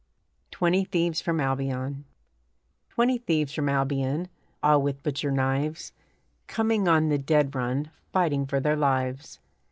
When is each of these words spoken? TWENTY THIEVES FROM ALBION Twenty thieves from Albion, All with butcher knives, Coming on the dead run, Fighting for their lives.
TWENTY 0.49 0.83
THIEVES 0.85 1.21
FROM 1.21 1.39
ALBION 1.39 2.05
Twenty 2.89 3.19
thieves 3.19 3.53
from 3.53 3.69
Albion, 3.69 4.29
All 4.63 4.81
with 4.81 5.03
butcher 5.03 5.29
knives, 5.29 5.91
Coming 6.47 6.87
on 6.87 7.09
the 7.09 7.19
dead 7.19 7.53
run, 7.53 7.91
Fighting 8.11 8.47
for 8.47 8.59
their 8.59 8.75
lives. 8.75 9.37